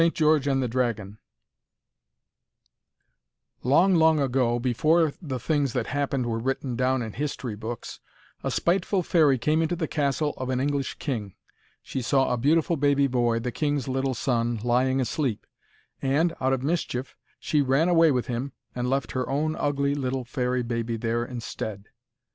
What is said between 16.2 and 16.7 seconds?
out of